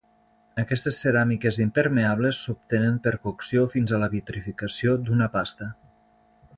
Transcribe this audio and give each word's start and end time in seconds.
Aquestes 0.61 0.95
ceràmiques 1.03 1.59
impermeables 1.65 2.39
s'obtenen 2.47 2.97
per 3.05 3.15
cocció 3.29 3.69
fins 3.77 3.93
a 3.99 4.03
la 4.05 4.11
vitrificació 4.19 5.01
d'una 5.07 5.33
pasta. 5.39 5.75